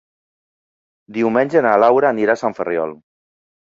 [1.19, 3.01] Diumenge na Laura anirà a Sant Ferriol.